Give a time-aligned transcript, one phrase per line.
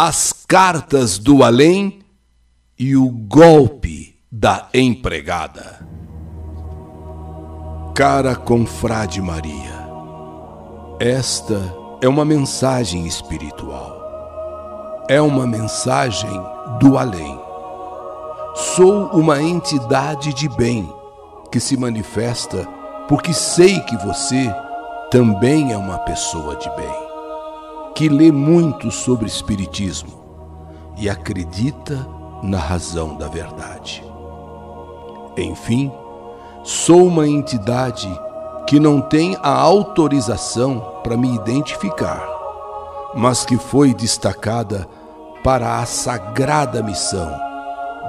[0.00, 1.98] as cartas do além
[2.78, 5.84] e o golpe da empregada.
[7.96, 9.88] Cara confrade Maria,
[11.00, 11.60] esta
[12.00, 15.04] é uma mensagem espiritual.
[15.08, 16.30] É uma mensagem
[16.78, 17.36] do além.
[18.76, 20.88] Sou uma entidade de bem
[21.50, 22.64] que se manifesta
[23.08, 24.48] porque sei que você
[25.10, 27.07] também é uma pessoa de bem
[27.98, 30.22] que lê muito sobre Espiritismo
[30.96, 32.06] e acredita
[32.44, 34.04] na razão da verdade.
[35.36, 35.90] Enfim,
[36.62, 38.08] sou uma entidade
[38.68, 42.24] que não tem a autorização para me identificar,
[43.16, 44.88] mas que foi destacada
[45.42, 47.28] para a sagrada missão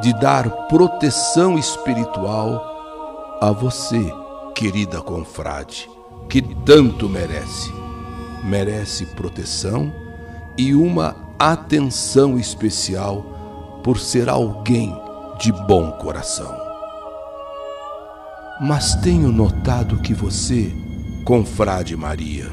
[0.04, 2.62] de dar proteção espiritual
[3.42, 4.14] a você,
[4.54, 5.90] querida confrade,
[6.30, 7.79] que tanto merece
[8.44, 9.94] merece proteção
[10.58, 14.96] e uma atenção especial por ser alguém
[15.40, 16.54] de bom coração.
[18.60, 20.72] Mas tenho notado que você,
[21.24, 22.48] confrade Maria,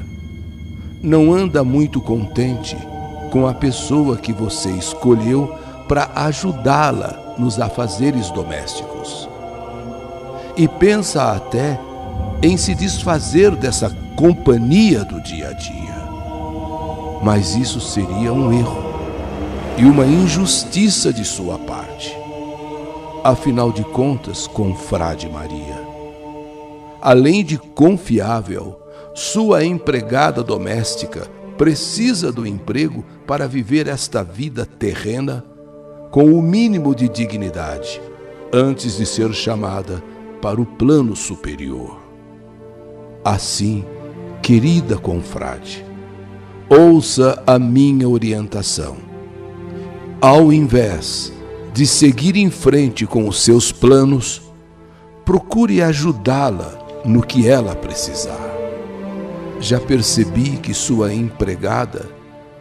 [1.03, 2.77] não anda muito contente
[3.33, 5.53] com a pessoa que você escolheu
[5.89, 9.29] para ajudá-la nos afazeres domésticos.
[10.57, 11.79] E pensa até
[12.43, 16.07] em se desfazer dessa companhia do dia a dia.
[17.23, 18.83] Mas isso seria um erro
[19.77, 22.17] e uma injustiça de sua parte.
[23.23, 25.87] Afinal de contas, confrade Maria,
[27.03, 28.81] além de confiável,
[29.15, 31.29] sua empregada doméstica
[31.59, 35.45] precisa do emprego para viver esta vida terrena
[36.11, 38.01] com o mínimo de dignidade,
[38.53, 40.03] antes de ser chamada
[40.41, 41.99] para o plano superior.
[43.25, 43.85] Assim,
[44.47, 45.85] Querida confrade,
[46.69, 48.97] ouça a minha orientação.
[50.21, 51.33] Ao invés
[51.75, 54.41] de seguir em frente com os seus planos,
[55.25, 58.39] procure ajudá-la no que ela precisar.
[59.59, 62.09] Já percebi que sua empregada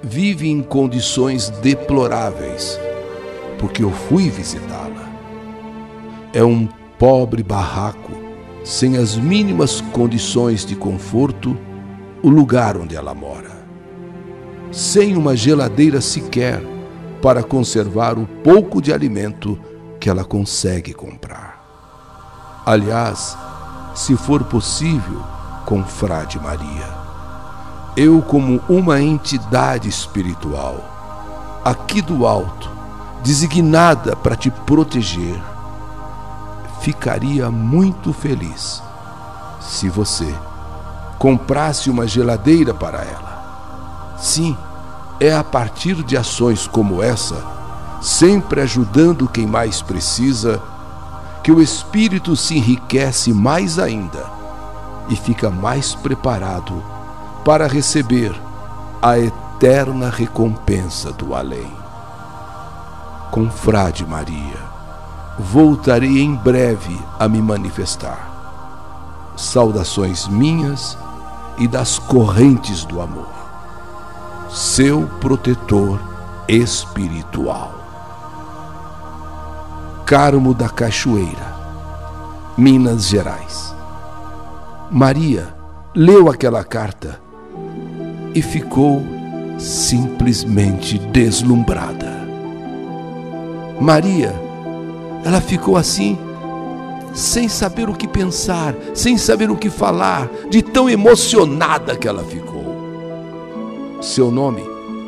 [0.02, 2.80] vive em condições deploráveis,
[3.60, 5.08] porque eu fui visitá-la.
[6.34, 8.12] É um pobre barraco,
[8.64, 11.56] sem as mínimas condições de conforto
[12.26, 13.52] o lugar onde ela mora.
[14.72, 16.60] Sem uma geladeira sequer
[17.22, 19.60] para conservar o pouco de alimento
[20.00, 21.64] que ela consegue comprar.
[22.66, 23.38] Aliás,
[23.94, 25.22] se for possível,
[25.68, 26.88] confrade Maria,
[27.96, 32.72] eu, como uma entidade espiritual, aqui do alto,
[33.24, 35.40] designada para te proteger,
[36.82, 38.82] ficaria muito feliz
[39.62, 40.34] se você
[41.18, 44.16] comprasse uma geladeira para ela.
[44.18, 44.58] Sim,
[45.20, 47.44] é a partir de ações como essa,
[48.02, 50.62] sempre ajudando quem mais precisa,
[51.44, 54.26] que o espírito se enriquece mais ainda
[55.10, 56.84] e fica mais preparado
[57.44, 58.34] para receber
[59.02, 61.72] a eterna recompensa do além.
[63.32, 64.58] Confrade Maria,
[65.38, 68.32] voltarei em breve a me manifestar.
[69.36, 70.98] Saudações minhas
[71.58, 73.30] e das correntes do amor.
[74.50, 76.00] Seu protetor
[76.48, 77.74] espiritual.
[80.06, 81.56] Carmo da Cachoeira,
[82.58, 83.74] Minas Gerais.
[84.92, 85.54] Maria
[85.96, 87.20] leu aquela carta
[88.34, 89.02] e ficou
[89.58, 92.26] simplesmente deslumbrada.
[93.80, 94.34] Maria,
[95.24, 96.18] ela ficou assim
[97.16, 102.24] sem saber o que pensar, sem saber o que falar, de tão emocionada que ela
[102.24, 102.66] ficou.
[104.02, 104.62] Seu nome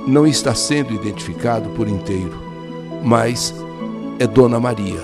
[0.07, 2.41] não está sendo identificado por inteiro,
[3.03, 3.53] mas
[4.17, 5.01] é Dona Maria.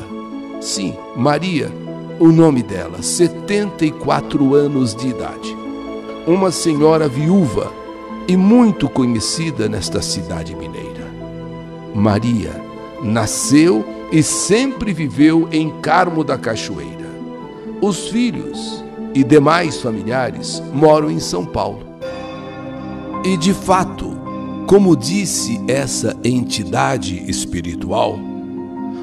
[0.61, 1.69] Sim, Maria,
[2.19, 5.57] o nome dela, 74 anos de idade.
[6.25, 7.69] Uma senhora viúva
[8.29, 11.11] e muito conhecida nesta cidade mineira.
[11.93, 12.63] Maria
[13.03, 13.83] nasceu
[14.13, 17.09] e sempre viveu em Carmo da Cachoeira.
[17.81, 21.97] Os filhos e demais familiares moram em São Paulo.
[23.25, 24.15] E de fato,
[24.67, 28.19] como disse essa entidade espiritual,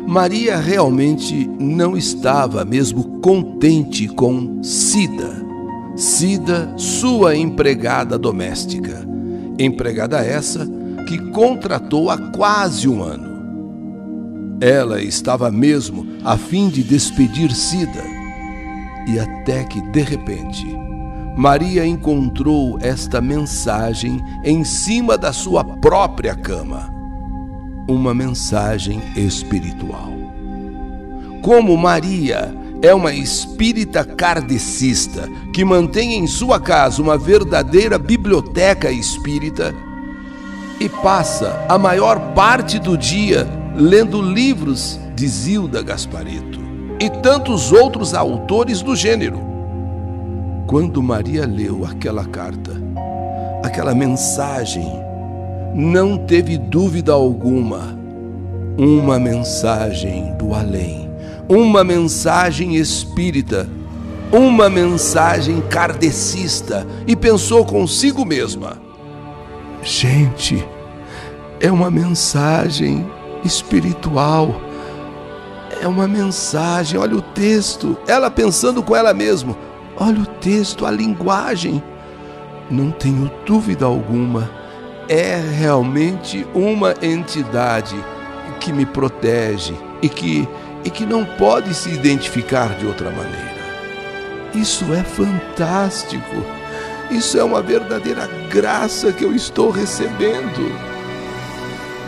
[0.07, 5.45] Maria realmente não estava mesmo contente com Cida.
[5.97, 9.05] Cida, sua empregada doméstica.
[9.59, 10.69] Empregada essa
[11.09, 13.30] que contratou há quase um ano.
[14.61, 18.05] Ela estava mesmo a fim de despedir Cida.
[19.09, 20.67] E até que, de repente,
[21.35, 26.91] Maria encontrou esta mensagem em cima da sua própria cama.
[27.89, 30.13] uma mensagem espiritual.
[31.43, 39.75] Como Maria é uma espírita kardecista que mantém em sua casa uma verdadeira biblioteca espírita
[40.79, 46.61] e passa a maior parte do dia lendo livros de Zilda Gaspareto
[47.01, 49.41] e tantos outros autores do gênero.
[50.67, 52.73] Quando Maria leu aquela carta,
[53.63, 54.91] aquela mensagem,
[55.75, 57.99] não teve dúvida alguma,
[58.79, 61.11] uma mensagem do além
[61.51, 63.69] uma mensagem espírita,
[64.31, 68.81] uma mensagem kardecista e pensou consigo mesma:
[69.83, 70.65] gente,
[71.59, 73.05] é uma mensagem
[73.45, 74.61] espiritual.
[75.81, 79.57] É uma mensagem, olha o texto, ela pensando com ela mesma,
[79.97, 81.83] olha o texto, a linguagem.
[82.71, 84.51] Não tenho dúvida alguma,
[85.09, 87.97] é realmente uma entidade
[88.61, 90.49] que me protege e que
[90.85, 93.61] e que não pode se identificar de outra maneira.
[94.55, 96.45] Isso é fantástico.
[97.11, 100.73] Isso é uma verdadeira graça que eu estou recebendo.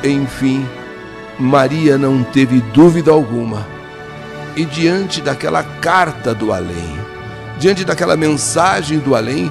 [0.02, 0.66] Enfim,
[1.42, 3.66] Maria não teve dúvida alguma.
[4.56, 6.98] E diante daquela carta do além,
[7.58, 9.50] diante daquela mensagem do além,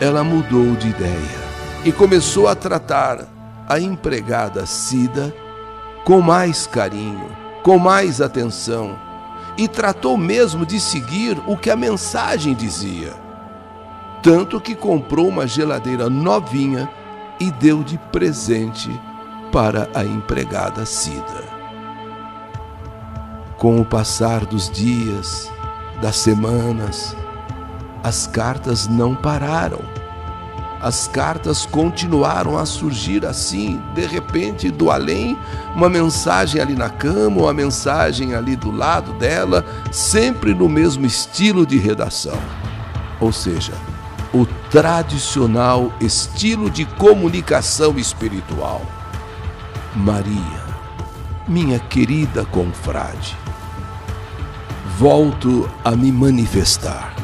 [0.00, 1.44] ela mudou de ideia
[1.84, 3.26] e começou a tratar
[3.68, 5.34] a empregada Cida
[6.04, 8.94] com mais carinho com mais atenção
[9.56, 13.14] e tratou mesmo de seguir o que a mensagem dizia.
[14.22, 16.90] Tanto que comprou uma geladeira novinha
[17.40, 18.90] e deu de presente
[19.54, 21.44] para a empregada Cida.
[23.56, 25.48] Com o passar dos dias,
[26.02, 27.14] das semanas,
[28.02, 29.78] as cartas não pararam
[30.82, 35.34] as cartas continuaram a surgir assim, de repente, do além,
[35.74, 41.64] uma mensagem ali na cama, uma mensagem ali do lado dela, sempre no mesmo estilo
[41.64, 42.36] de redação.
[43.18, 43.72] Ou seja,
[44.30, 48.82] o tradicional estilo de comunicação espiritual.
[49.94, 50.64] Maria,
[51.46, 53.36] minha querida confrade,
[54.98, 57.14] volto a me manifestar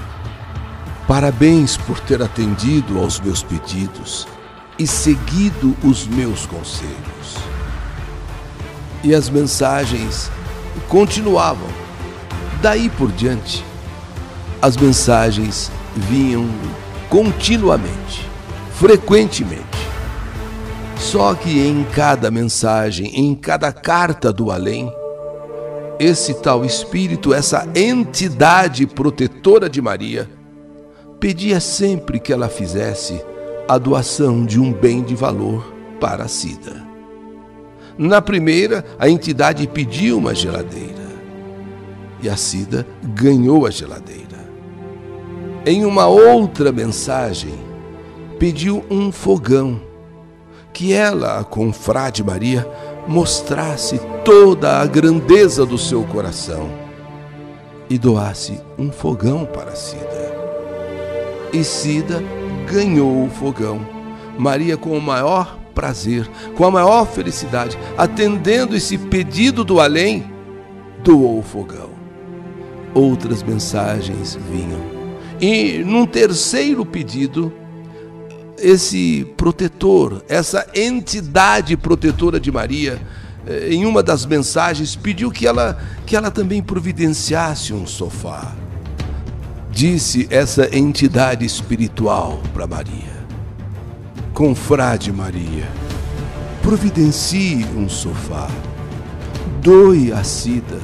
[1.10, 4.28] Parabéns por ter atendido aos meus pedidos
[4.78, 7.36] e seguido os meus conselhos.
[9.02, 10.30] E as mensagens
[10.88, 11.66] continuavam.
[12.62, 13.64] Daí por diante,
[14.62, 16.48] as mensagens vinham
[17.08, 18.30] continuamente,
[18.76, 19.79] frequentemente.
[21.10, 24.94] Só que em cada mensagem, em cada carta do além,
[25.98, 30.30] esse tal espírito, essa entidade protetora de Maria,
[31.18, 33.20] pedia sempre que ela fizesse
[33.68, 36.80] a doação de um bem de valor para a Cida.
[37.98, 41.10] Na primeira, a entidade pediu uma geladeira
[42.22, 44.48] e a Cida ganhou a geladeira.
[45.66, 47.54] Em uma outra mensagem,
[48.38, 49.89] pediu um fogão
[50.80, 52.66] que ela, a confrade Maria,
[53.06, 56.70] mostrasse toda a grandeza do seu coração
[57.90, 60.08] e doasse um fogão para Cida
[61.52, 62.24] e Cida
[62.66, 63.86] ganhou o fogão.
[64.38, 70.32] Maria, com o maior prazer, com a maior felicidade, atendendo esse pedido do além,
[71.04, 71.90] doou o fogão.
[72.94, 74.80] Outras mensagens vinham.
[75.38, 77.52] E num terceiro pedido,
[78.60, 83.00] esse protetor, essa entidade protetora de Maria,
[83.46, 88.52] eh, em uma das mensagens pediu que ela que ela também providenciasse um sofá.
[89.70, 93.24] Disse essa entidade espiritual para Maria:
[94.34, 95.68] Confrade Maria,
[96.62, 98.48] providencie um sofá,
[99.62, 100.78] doe a Cida,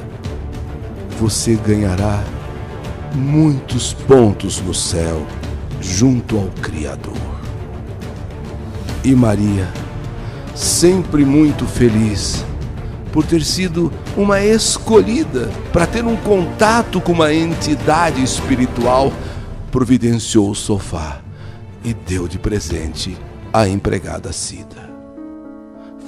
[1.19, 2.23] você ganhará
[3.13, 5.25] muitos pontos no céu
[5.81, 7.36] junto ao Criador.
[9.07, 9.71] E Maria,
[10.53, 12.43] sempre muito feliz,
[13.13, 19.13] por ter sido uma escolhida para ter um contato com uma entidade espiritual,
[19.71, 21.21] providenciou o sofá
[21.85, 23.17] e deu de presente
[23.53, 24.89] a empregada Cida.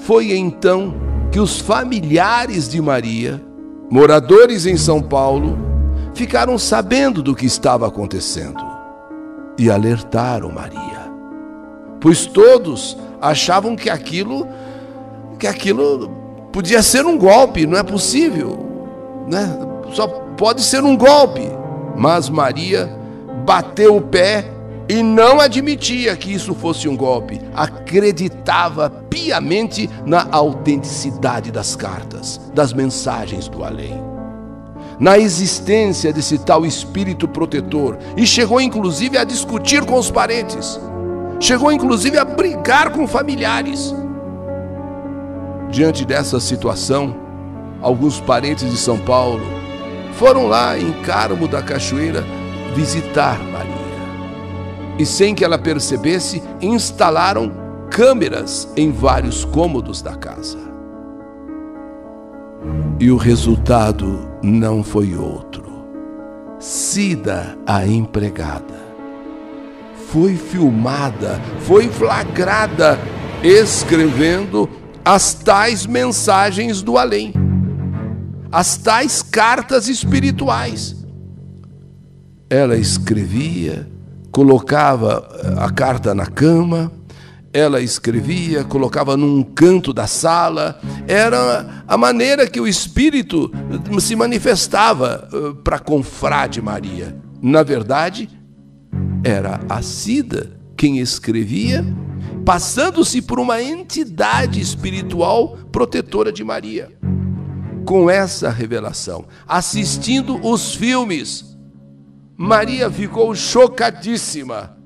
[0.02, 0.94] Foi então
[1.32, 3.42] que os familiares de Maria,
[3.90, 5.58] moradores em São Paulo,
[6.14, 8.62] ficaram sabendo do que estava acontecendo
[9.58, 11.09] e alertaram Maria,
[12.00, 14.48] pois todos achavam que aquilo
[15.38, 16.20] que aquilo
[16.52, 18.66] Podia ser um golpe, não é possível,
[19.28, 19.56] né?
[19.94, 21.48] Só pode ser um golpe.
[21.96, 22.90] Mas Maria
[23.46, 24.46] bateu o pé
[24.88, 32.74] e não admitia que isso fosse um golpe, acreditava piamente na autenticidade das cartas, das
[32.74, 34.02] mensagens do além,
[35.00, 40.80] na existência desse tal espírito protetor e chegou inclusive a discutir com os parentes,
[41.40, 43.94] chegou inclusive a brigar com familiares.
[45.70, 47.16] Diante dessa situação,
[47.82, 49.46] alguns parentes de São Paulo
[50.14, 52.24] foram lá em Carmo da Cachoeira
[52.76, 53.80] visitar Maria
[55.00, 57.52] e, sem que ela percebesse, instalaram
[57.90, 60.60] câmeras em vários cômodos da casa.
[63.00, 65.64] E o resultado não foi outro.
[66.60, 68.79] Cida, a empregada,
[70.12, 73.00] foi filmada, foi flagrada,
[73.44, 74.68] escrevendo
[75.06, 77.34] as tais mensagens do além,
[78.52, 80.96] as tais cartas espirituais.
[82.50, 83.88] Ela escrevia,
[84.32, 86.92] colocava a carta na cama,
[87.54, 93.52] ela escrevia, colocava num canto da sala, era a maneira que o Espírito
[94.00, 97.16] se manifestava eh, para confrade Maria.
[97.42, 98.30] Na verdade,
[99.24, 101.86] era a Cida quem escrevia,
[102.46, 106.92] passando-se por uma entidade espiritual protetora de Maria.
[107.86, 111.50] Com essa revelação, assistindo os filmes
[112.42, 114.78] Maria ficou chocadíssima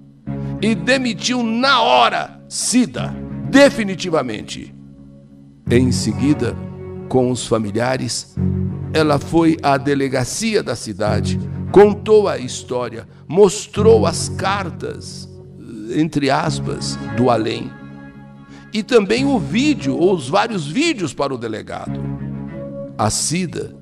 [0.59, 3.15] e demitiu na hora Cida,
[3.47, 4.73] definitivamente.
[5.69, 6.55] Em seguida,
[7.07, 8.35] com os familiares,
[8.91, 11.39] ela foi à delegacia da cidade,
[11.73, 15.27] contou a história, mostrou as cartas,
[15.95, 17.71] entre aspas, do além,
[18.71, 21.99] e também o vídeo, ou os vários vídeos para o delegado.
[22.95, 23.75] A Cida,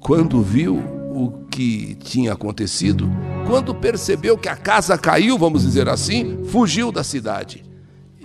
[0.00, 0.78] quando viu
[1.14, 3.08] o que tinha acontecido,
[3.46, 7.62] quando percebeu que a casa caiu, vamos dizer assim, fugiu da cidade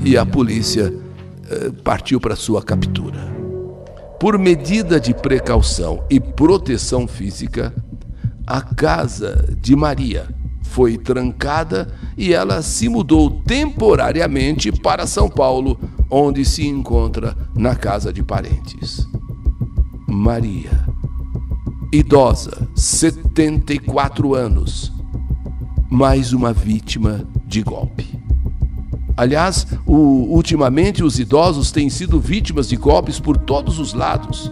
[0.03, 0.91] e a polícia
[1.47, 3.35] eh, partiu para sua captura.
[4.19, 7.71] Por medida de precaução e proteção física,
[8.46, 10.28] a casa de Maria
[10.64, 18.12] foi trancada e ela se mudou temporariamente para São Paulo, onde se encontra na casa
[18.12, 19.08] de parentes.
[20.08, 20.86] Maria
[21.92, 24.92] idosa, 74 anos,
[25.90, 28.14] mais uma vítima de golpe.
[29.17, 29.95] Aliás, o,
[30.36, 34.51] ultimamente os idosos têm sido vítimas de golpes por todos os lados.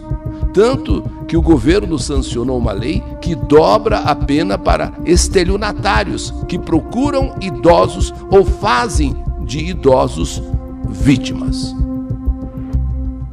[0.52, 7.34] Tanto que o governo sancionou uma lei que dobra a pena para estelionatários que procuram
[7.40, 10.42] idosos ou fazem de idosos
[10.88, 11.74] vítimas.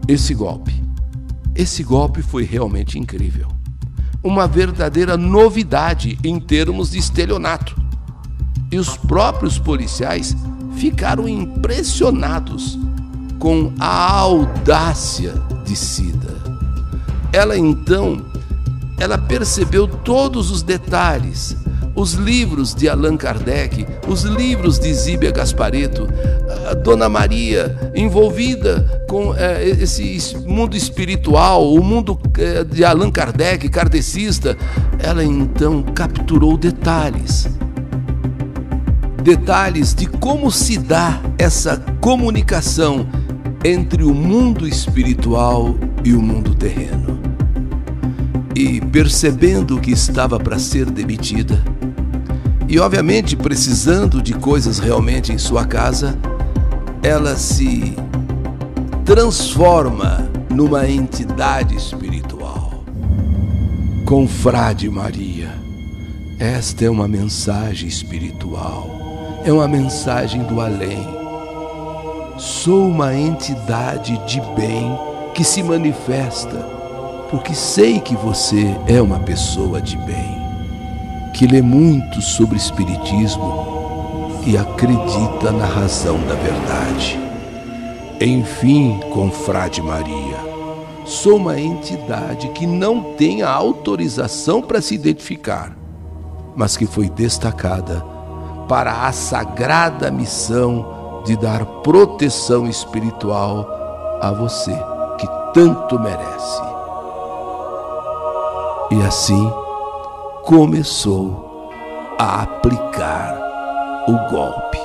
[0.08, 0.84] Esse golpe,
[1.56, 3.48] esse golpe foi realmente incrível
[4.24, 7.76] uma verdadeira novidade em termos de estelionato.
[8.72, 10.36] E os próprios policiais
[10.82, 12.80] ficaram impressionados
[13.38, 15.32] com a audácia
[15.64, 16.34] de Cida.
[17.32, 18.26] Ela então,
[18.98, 21.56] ela percebeu todos os detalhes,
[21.94, 26.08] os livros de Allan Kardec, os livros de Zíbia Gaspareto,
[26.72, 33.70] a Dona Maria envolvida com é, esse mundo espiritual, o mundo é, de Allan Kardec,
[33.70, 34.58] kardecista,
[34.98, 37.48] ela então capturou detalhes.
[39.24, 43.06] Detalhes de como se dá essa comunicação
[43.64, 47.20] entre o mundo espiritual e o mundo terreno.
[48.56, 51.64] E percebendo que estava para ser demitida,
[52.72, 56.18] e, obviamente, precisando de coisas realmente em sua casa,
[57.04, 57.96] ela se
[59.04, 62.86] transforma numa entidade espiritual.
[64.06, 65.54] Confrade Maria,
[66.40, 69.01] esta é uma mensagem espiritual,
[69.44, 71.08] é uma mensagem do além.
[72.38, 74.98] Sou uma entidade de bem
[75.34, 76.58] que se manifesta,
[77.30, 80.40] porque sei que você é uma pessoa de bem
[81.34, 87.20] que lê muito sobre Espiritismo e acredita na razão da verdade.
[88.20, 90.38] Enfim, confrade Maria,
[91.06, 95.76] sou uma entidade que não tem a autorização para se identificar,
[96.56, 98.04] mas que foi destacada
[98.72, 103.68] para a sagrada missão de dar proteção espiritual
[104.22, 104.74] a você
[105.18, 106.62] que tanto merece.
[108.92, 109.52] E assim,
[110.46, 111.70] começou
[112.18, 113.38] a aplicar
[114.08, 114.80] o golpe.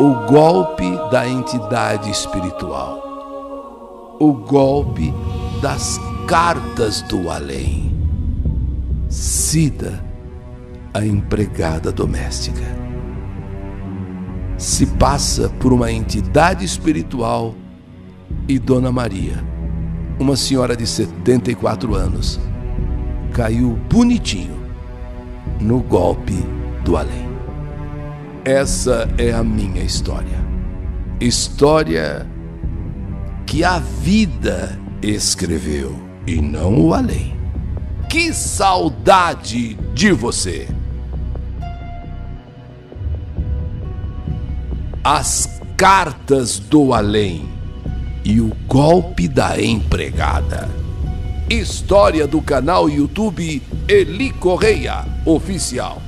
[0.00, 4.16] O golpe da entidade espiritual.
[4.18, 5.12] O golpe
[5.60, 7.94] das cartas do além.
[9.10, 10.11] Cida,
[10.94, 12.82] a empregada doméstica.
[14.58, 17.52] se passa por uma entidade espiritual
[18.46, 19.44] e Dona Maria,
[20.20, 22.38] uma senhora de 74 anos,
[23.32, 24.56] caiu bonitinho
[25.60, 26.36] no golpe
[26.84, 27.28] do além.
[28.44, 30.38] Essa é a minha história.
[31.20, 32.24] História
[33.44, 37.36] que a vida escreveu e não o além.
[38.08, 40.68] Que saudade de você!
[45.04, 47.44] As cartas do além
[48.24, 50.70] e o golpe da empregada.
[51.50, 56.00] História do canal YouTube Eli Correia Oficial.